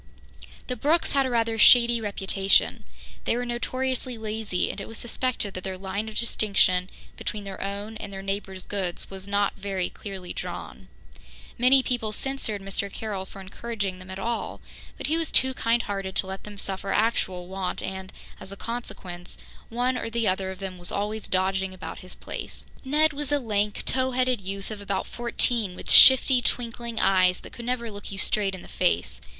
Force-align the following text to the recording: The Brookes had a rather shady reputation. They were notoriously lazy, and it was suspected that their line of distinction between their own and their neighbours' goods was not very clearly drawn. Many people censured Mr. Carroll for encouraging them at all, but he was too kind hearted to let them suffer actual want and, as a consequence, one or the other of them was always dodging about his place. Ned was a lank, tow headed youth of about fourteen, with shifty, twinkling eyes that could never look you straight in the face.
The 0.65 0.75
Brookes 0.75 1.11
had 1.11 1.27
a 1.27 1.29
rather 1.29 1.59
shady 1.59 2.01
reputation. 2.01 2.85
They 3.25 3.37
were 3.37 3.45
notoriously 3.45 4.17
lazy, 4.17 4.71
and 4.71 4.81
it 4.81 4.87
was 4.87 4.97
suspected 4.97 5.53
that 5.53 5.63
their 5.63 5.77
line 5.77 6.09
of 6.09 6.17
distinction 6.17 6.89
between 7.17 7.43
their 7.43 7.61
own 7.61 7.97
and 7.97 8.11
their 8.11 8.23
neighbours' 8.23 8.63
goods 8.63 9.11
was 9.11 9.27
not 9.27 9.57
very 9.57 9.91
clearly 9.91 10.33
drawn. 10.33 10.87
Many 11.55 11.83
people 11.83 12.11
censured 12.11 12.63
Mr. 12.63 12.91
Carroll 12.91 13.27
for 13.27 13.41
encouraging 13.41 13.99
them 13.99 14.09
at 14.09 14.17
all, 14.17 14.59
but 14.97 15.05
he 15.05 15.17
was 15.17 15.29
too 15.29 15.53
kind 15.53 15.83
hearted 15.83 16.15
to 16.15 16.25
let 16.25 16.45
them 16.45 16.57
suffer 16.57 16.91
actual 16.91 17.45
want 17.47 17.83
and, 17.83 18.11
as 18.39 18.51
a 18.51 18.57
consequence, 18.57 19.37
one 19.69 19.99
or 19.99 20.09
the 20.09 20.27
other 20.27 20.49
of 20.49 20.57
them 20.57 20.79
was 20.79 20.91
always 20.91 21.27
dodging 21.27 21.75
about 21.75 21.99
his 21.99 22.15
place. 22.15 22.65
Ned 22.83 23.13
was 23.13 23.31
a 23.31 23.37
lank, 23.37 23.83
tow 23.85 24.13
headed 24.13 24.41
youth 24.41 24.71
of 24.71 24.81
about 24.81 25.05
fourteen, 25.05 25.75
with 25.75 25.91
shifty, 25.91 26.41
twinkling 26.41 26.99
eyes 26.99 27.41
that 27.41 27.53
could 27.53 27.65
never 27.65 27.91
look 27.91 28.11
you 28.11 28.17
straight 28.17 28.55
in 28.55 28.63
the 28.63 28.67
face. 28.67 29.21